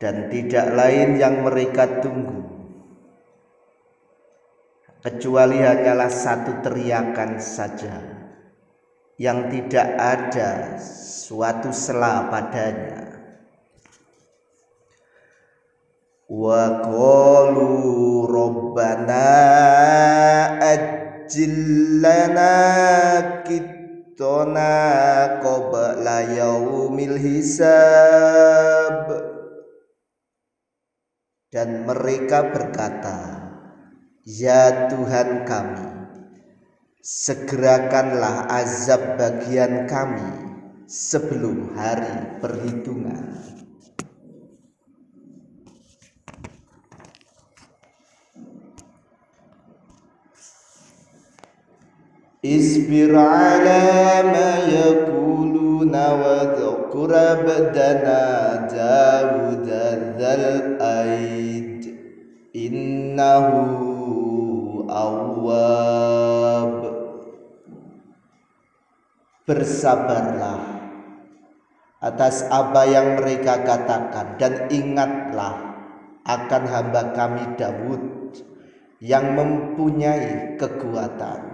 [0.00, 2.48] dan tidak lain yang mereka tunggu
[5.04, 8.19] kecuali hanyalah satu teriakan saja
[9.20, 13.20] yang tidak ada suatu sela padanya.
[16.24, 17.68] Wa qalu
[18.24, 19.28] rabbana
[20.64, 22.56] ajillana
[23.44, 24.72] kitona
[25.44, 29.04] qabla yaumil hisab.
[31.52, 33.18] Dan mereka berkata
[34.24, 35.89] ya Tuhan kami
[37.00, 40.52] segerakanlah azab bagian kami
[40.84, 43.40] sebelum hari perhitungan.
[52.40, 61.84] Isbir ala ma yakuluna wa dhkur abdana Dawud dzal aid
[62.56, 63.80] innahu
[69.50, 70.62] bersabarlah
[71.98, 75.74] atas apa yang mereka katakan dan ingatlah
[76.22, 78.02] akan hamba kami Dawud
[79.02, 81.50] yang mempunyai kekuatan.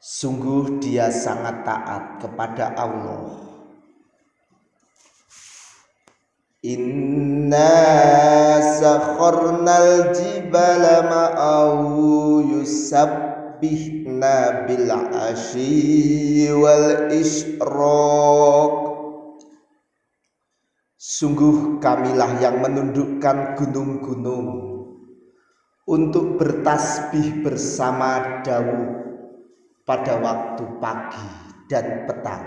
[0.00, 3.44] Sungguh dia sangat taat kepada Allah.
[6.64, 7.76] Inna
[8.78, 18.86] sakharnal jibala ma'ahu yusab yusabbihna bil asyi wal isyraq
[20.98, 24.46] Sungguh kamilah yang menundukkan gunung-gunung
[25.86, 28.98] untuk bertasbih bersama Daud
[29.86, 31.28] pada waktu pagi
[31.70, 32.44] dan petang.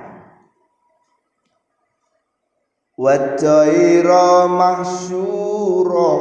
[3.00, 6.12] Wajaira mahsyura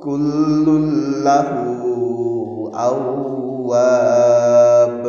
[0.00, 1.76] kullul lahu
[3.66, 5.02] awwab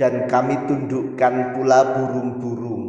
[0.00, 2.88] dan kami tundukkan pula burung-burung.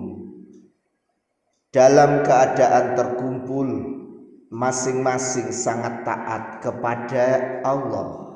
[1.71, 3.67] Dalam keadaan terkumpul
[4.51, 8.31] masing-masing sangat taat kepada Allah.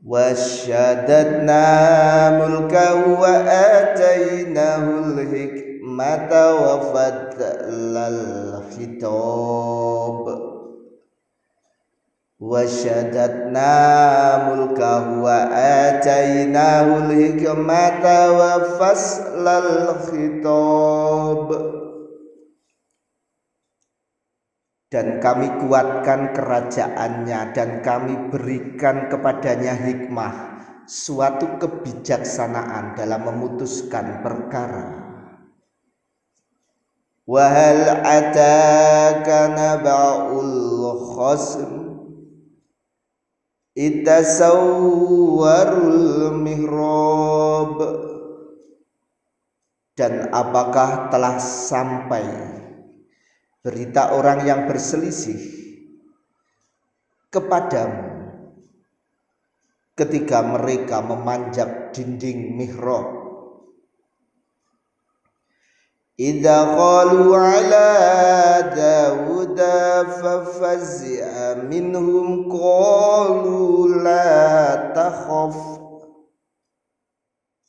[0.00, 0.32] Wa
[3.92, 8.24] atainahul hikmata wa fadlal
[8.72, 10.49] khitab
[12.49, 13.73] وشددنا
[14.47, 18.05] ملكه وآتيناه الحكمة
[18.39, 21.49] وفصل الخطاب
[24.85, 30.55] dan kami kuatkan kerajaannya dan kami berikan kepadanya hikmah
[30.87, 35.03] suatu kebijaksanaan dalam memutuskan perkara
[37.27, 40.55] wahal ataka naba'ul
[41.17, 41.78] khasm
[43.80, 47.80] itasawwarul mihrab.
[49.96, 52.24] Dan apakah telah sampai?
[53.60, 55.36] Berita orang yang berselisih
[57.28, 58.20] kepadamu
[60.00, 63.20] ketika mereka memanjat dinding mihrab.
[66.16, 67.92] Idza qalu ala
[68.72, 75.80] Dawuda ففزع منهم قالوا لا تخف.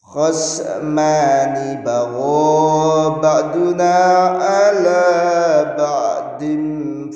[0.04, 3.96] خصمان بغى بعدنا
[4.28, 5.06] على
[5.78, 6.42] بعد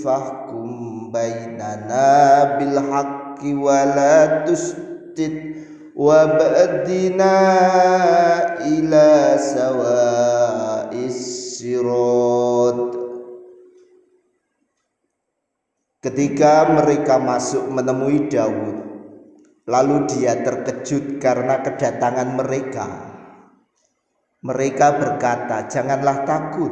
[0.06, 5.44] فاحكم بيننا بالحق ولا تشتت
[5.96, 7.38] وبأدنا
[8.60, 11.10] إلى سواء
[11.56, 13.05] Sirot
[16.06, 18.78] Ketika mereka masuk menemui Daud,
[19.66, 22.86] lalu dia terkejut karena kedatangan mereka.
[24.46, 26.70] Mereka berkata, "Janganlah takut.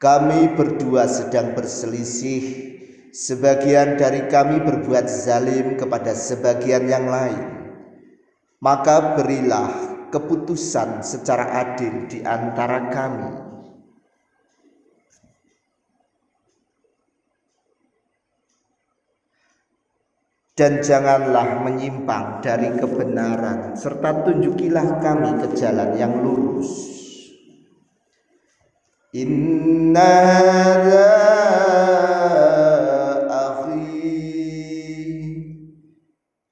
[0.00, 2.64] Kami berdua sedang berselisih.
[3.12, 7.44] Sebagian dari kami berbuat zalim kepada sebagian yang lain.
[8.64, 9.68] Maka berilah
[10.08, 13.45] keputusan secara adil di antara kami."
[20.56, 26.96] Dan janganlah menyimpang dari kebenaran serta tunjukilah kami ke jalan yang lurus.
[29.12, 30.16] Inna
[33.28, 33.92] akhi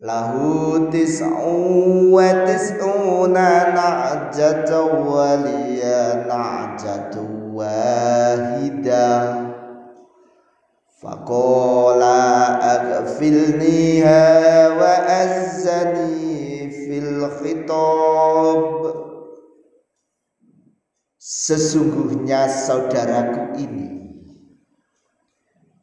[0.04, 9.43] lahu tis'u wa tis'una na'jata wa liya na'jatu wahidah
[11.04, 12.16] Faqala
[12.64, 14.20] aghfilniha
[14.72, 18.80] wa azzani fil khitab
[21.20, 23.88] Sesungguhnya saudaraku ini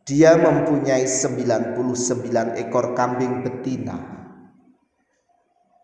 [0.09, 1.77] dia mempunyai 99
[2.57, 4.21] ekor kambing betina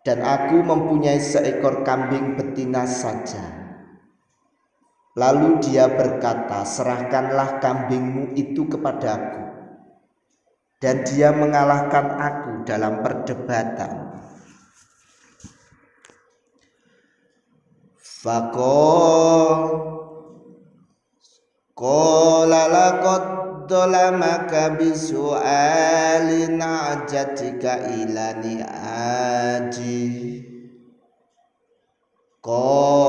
[0.08, 3.67] dan aku mempunyai seekor kambing betina saja.
[5.18, 9.50] Lalu dia berkata, "Serahkanlah kambingmu itu kepadaku."
[10.78, 14.14] Dan dia mengalahkan aku dalam perdebatan.
[17.98, 19.62] Fakol
[21.74, 23.26] Qala laqad
[23.66, 28.66] dhalamaka bisu'ali na'jatika ilani
[29.66, 30.06] aji
[32.42, 33.07] Qala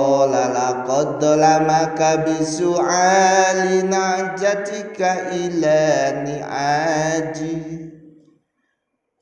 [0.79, 5.01] لقد ظلمك بسؤال نعجتك
[5.33, 7.63] إلى نعاجي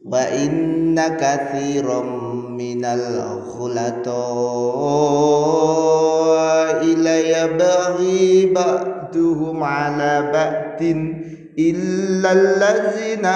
[0.07, 2.03] وإن كثيرا
[2.51, 4.17] من الخلطاء
[6.85, 10.83] ليبغي بعضهم على بعض
[11.59, 13.27] إلا الذين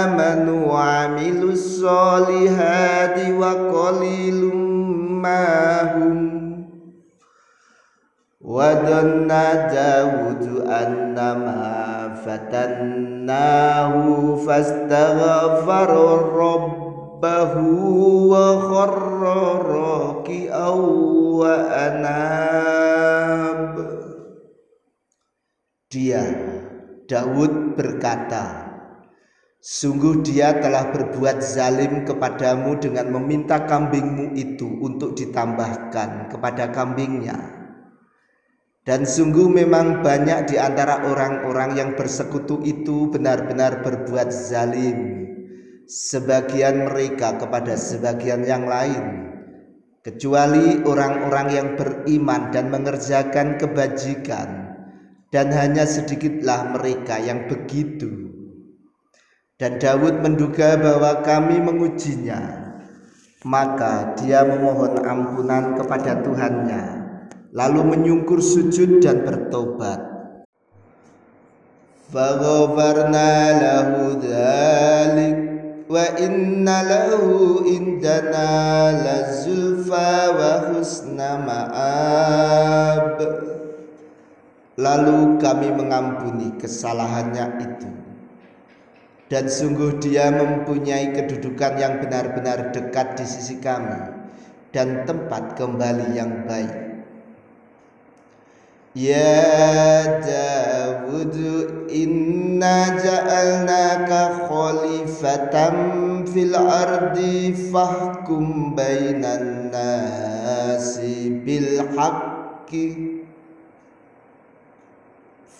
[0.00, 4.44] آمنوا وعملوا الصالحات وقليل
[5.22, 6.25] ما هم
[8.55, 9.27] وظن
[9.71, 11.61] داود أنما
[12.25, 13.93] فتناه
[14.35, 15.91] فاستغفر
[16.33, 17.53] ربه
[18.31, 19.21] وخر
[19.65, 20.69] راكئا
[21.37, 22.81] وأناب
[25.91, 26.23] Dia
[27.03, 28.71] Daud berkata
[29.61, 37.54] Sungguh dia telah berbuat zalim kepadamu dengan meminta kambingmu itu untuk ditambahkan kepada kambingnya.
[38.86, 45.26] Dan sungguh memang banyak di antara orang-orang yang bersekutu itu benar-benar berbuat zalim.
[45.90, 49.34] Sebagian mereka kepada sebagian yang lain.
[50.06, 54.78] Kecuali orang-orang yang beriman dan mengerjakan kebajikan.
[55.34, 58.26] Dan hanya sedikitlah mereka yang begitu
[59.56, 62.68] dan Daud menduga bahwa kami mengujinya.
[63.46, 67.05] Maka dia memohon ampunan kepada Tuhannya,
[67.56, 69.96] lalu menyungkur sujud dan bertobat.
[72.12, 75.36] Faghafarna lahu dhalik
[75.88, 83.18] wa inna lahu indana lazulfa wa husna ma'ab.
[84.76, 87.88] Lalu kami mengampuni kesalahannya itu
[89.32, 94.12] dan sungguh dia mempunyai kedudukan yang benar-benar dekat di sisi kami
[94.76, 96.85] dan tempat kembali yang baik.
[98.96, 101.36] يا داود
[101.92, 104.10] إنا جعلناك
[104.48, 105.70] خليفة
[106.24, 107.18] في الأرض
[107.72, 110.98] فاحكم بين الناس
[111.44, 112.72] بالحق.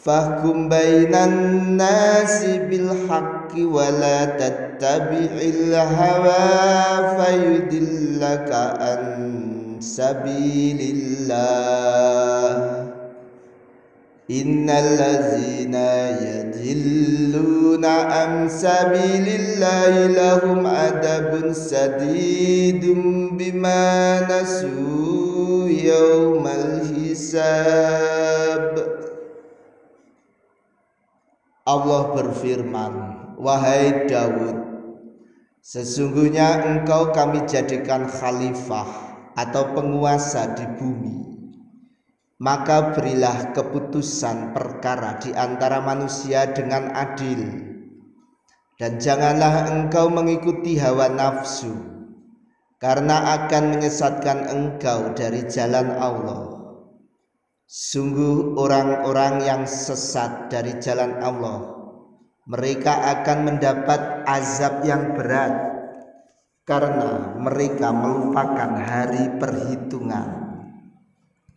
[0.04, 6.46] فاحكم بين الناس بالحق ولا تتبع الهوى
[7.16, 9.02] فيدلك عن
[9.80, 12.35] سبيل الله.
[14.26, 28.74] Innal ladzina yadilluna an sabilillahi lahum adabun sadidun bima nasu yaumal hisab
[31.66, 32.94] Allah berfirman,
[33.42, 34.54] "Wahai Daud,
[35.58, 38.86] sesungguhnya engkau kami jadikan khalifah
[39.34, 41.35] atau penguasa di bumi.
[42.36, 47.40] Maka berilah keputusan perkara di antara manusia dengan adil,
[48.76, 51.72] dan janganlah engkau mengikuti hawa nafsu,
[52.76, 56.52] karena akan menyesatkan engkau dari jalan Allah.
[57.66, 61.66] Sungguh, orang-orang yang sesat dari jalan Allah,
[62.46, 65.74] mereka akan mendapat azab yang berat
[66.62, 70.45] karena mereka melupakan hari perhitungan.